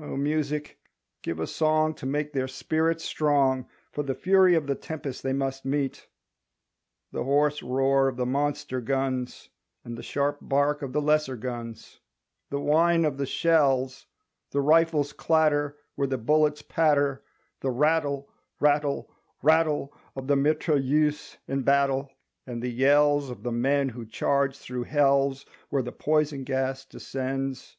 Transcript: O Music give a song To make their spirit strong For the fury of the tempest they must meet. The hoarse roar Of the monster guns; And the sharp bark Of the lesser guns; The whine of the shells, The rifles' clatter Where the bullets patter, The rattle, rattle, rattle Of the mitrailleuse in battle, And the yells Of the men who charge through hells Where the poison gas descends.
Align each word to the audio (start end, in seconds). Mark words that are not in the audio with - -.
O 0.00 0.16
Music 0.16 0.76
give 1.22 1.38
a 1.38 1.46
song 1.46 1.94
To 1.94 2.04
make 2.04 2.32
their 2.32 2.48
spirit 2.48 3.00
strong 3.00 3.68
For 3.92 4.02
the 4.02 4.12
fury 4.16 4.56
of 4.56 4.66
the 4.66 4.74
tempest 4.74 5.22
they 5.22 5.32
must 5.32 5.64
meet. 5.64 6.08
The 7.12 7.22
hoarse 7.22 7.62
roar 7.62 8.08
Of 8.08 8.16
the 8.16 8.26
monster 8.26 8.80
guns; 8.80 9.50
And 9.84 9.96
the 9.96 10.02
sharp 10.02 10.38
bark 10.42 10.82
Of 10.82 10.92
the 10.92 11.00
lesser 11.00 11.36
guns; 11.36 12.00
The 12.50 12.58
whine 12.58 13.04
of 13.04 13.18
the 13.18 13.24
shells, 13.24 14.06
The 14.50 14.60
rifles' 14.60 15.12
clatter 15.12 15.76
Where 15.94 16.08
the 16.08 16.18
bullets 16.18 16.60
patter, 16.62 17.22
The 17.60 17.70
rattle, 17.70 18.28
rattle, 18.58 19.08
rattle 19.42 19.94
Of 20.16 20.26
the 20.26 20.34
mitrailleuse 20.34 21.36
in 21.46 21.62
battle, 21.62 22.10
And 22.48 22.60
the 22.60 22.72
yells 22.72 23.30
Of 23.30 23.44
the 23.44 23.52
men 23.52 23.90
who 23.90 24.06
charge 24.06 24.56
through 24.58 24.82
hells 24.90 25.46
Where 25.68 25.82
the 25.82 25.92
poison 25.92 26.42
gas 26.42 26.84
descends. 26.84 27.76